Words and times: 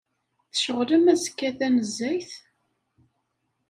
Tceɣlem 0.51 1.05
azekka 1.13 1.49
tanezzayt? 1.57 2.31